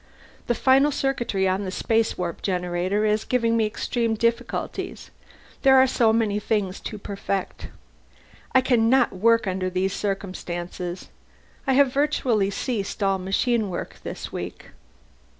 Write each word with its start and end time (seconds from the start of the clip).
The 0.47 0.55
final 0.55 0.91
circuitry 0.91 1.47
on 1.47 1.63
the 1.63 1.69
spacewarp 1.69 2.41
generator 2.41 3.05
is 3.05 3.23
giving 3.23 3.55
me 3.55 3.67
extreme 3.67 4.15
difficulties; 4.15 5.11
there 5.61 5.75
are 5.77 5.85
so 5.85 6.11
many 6.11 6.39
things 6.39 6.79
to 6.79 6.97
perfect. 6.97 7.67
I 8.55 8.61
cannot 8.61 9.13
work 9.13 9.45
under 9.45 9.69
these 9.69 9.93
circumstances. 9.93 11.09
I 11.67 11.73
have 11.73 11.93
virtually 11.93 12.49
ceased 12.49 13.03
all 13.03 13.19
machine 13.19 13.69
work 13.69 13.97
this 14.01 14.31
week." 14.31 14.69